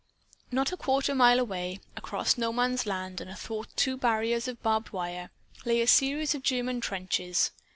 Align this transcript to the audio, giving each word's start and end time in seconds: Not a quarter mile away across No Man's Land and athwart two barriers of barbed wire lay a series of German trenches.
Not 0.51 0.71
a 0.71 0.77
quarter 0.77 1.13
mile 1.13 1.39
away 1.39 1.79
across 1.95 2.35
No 2.35 2.51
Man's 2.51 2.87
Land 2.87 3.21
and 3.21 3.29
athwart 3.29 3.67
two 3.75 3.97
barriers 3.97 4.47
of 4.47 4.59
barbed 4.63 4.89
wire 4.89 5.29
lay 5.63 5.79
a 5.79 5.85
series 5.85 6.33
of 6.33 6.41
German 6.41 6.81
trenches. 6.81 7.51